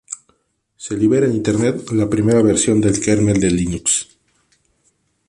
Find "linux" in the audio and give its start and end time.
3.51-4.07